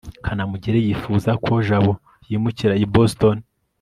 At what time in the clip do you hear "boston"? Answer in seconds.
2.93-3.37